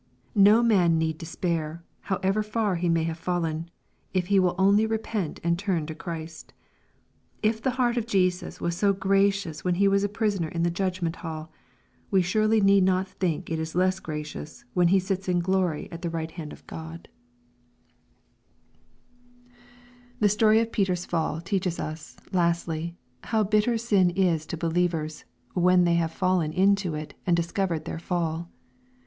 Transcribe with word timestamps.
No 0.33 0.63
man 0.63 0.97
need 0.97 1.19
despair, 1.19 1.83
however 2.05 2.41
far 2.41 2.75
he 2.77 2.89
may 2.89 3.03
have 3.03 3.19
fallen, 3.19 3.69
if 4.15 4.25
he 4.33 4.39
will 4.39 4.55
only 4.57 4.83
repent 4.87 5.39
and 5.43 5.59
turn 5.59 5.85
to 5.85 5.93
Christ. 5.93 6.53
If 7.43 7.61
the 7.61 7.69
heart 7.77 7.97
of 7.97 8.07
Jesus 8.07 8.59
was 8.59 8.75
so 8.75 8.93
gracious 8.93 9.63
when 9.63 9.75
He 9.75 9.87
was 9.87 10.03
a 10.03 10.09
prisoner 10.09 10.47
in 10.47 10.63
the 10.63 10.71
judgment 10.71 11.17
hall, 11.17 11.51
we 12.09 12.23
surely 12.23 12.61
need 12.61 12.83
not 12.83 13.07
think 13.09 13.51
it 13.51 13.59
is 13.59 13.75
less 13.75 13.99
gra 13.99 14.23
cious, 14.23 14.65
when 14.73 14.87
He 14.87 14.97
sits 14.99 15.29
in 15.29 15.37
glory 15.37 15.87
at 15.91 16.01
the 16.01 16.09
right 16.09 16.31
hand 16.31 16.51
of 16.51 16.65
Goi 16.65 16.77
LUKR, 16.93 16.97
CHAP. 16.97 17.07
XXII. 19.53 19.57
439 20.17 20.19
The 20.21 20.29
story 20.29 20.59
of 20.61 20.71
Peter's 20.71 21.05
fell 21.05 21.41
teaches 21.41 21.79
us, 21.79 22.17
lastly, 22.31 22.95
how 23.25 23.43
hitter 23.47 23.77
Bin 23.91 24.09
is 24.09 24.47
to 24.47 24.57
believei's, 24.57 25.25
when 25.53 25.83
they 25.83 25.93
have 25.93 26.11
fallen 26.11 26.51
into 26.51 26.95
it 26.95 27.13
and 27.27 27.37
(ii« 27.37 27.45
covered 27.53 27.85
their 27.85 27.99
fall. 27.99 28.49